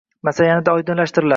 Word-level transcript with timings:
masala 0.29 0.49
yanada 0.53 0.77
oydinlashtiriladi. 0.79 1.29